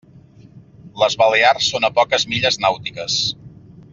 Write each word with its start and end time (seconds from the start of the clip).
Les 1.01 1.17
Balears 1.23 1.69
són 1.75 1.85
a 1.89 1.93
poques 1.99 2.27
milles 2.33 2.59
nàutiques. 2.65 3.21